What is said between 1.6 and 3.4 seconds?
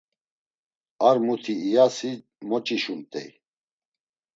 iyasi moç̌işumt̆ey.